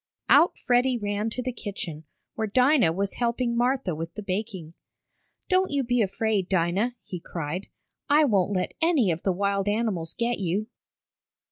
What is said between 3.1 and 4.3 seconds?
helping Martha with the